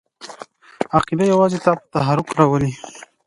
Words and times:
عقیده 0.97 1.25
یوازې 1.33 1.57
تا 1.65 1.71
په 1.79 1.85
تحرک 1.93 2.27
راولي! 2.37 2.71